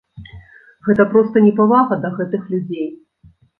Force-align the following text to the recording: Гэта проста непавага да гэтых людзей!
Гэта 0.87 1.05
проста 1.11 1.37
непавага 1.49 2.01
да 2.07 2.13
гэтых 2.17 2.51
людзей! 2.57 2.87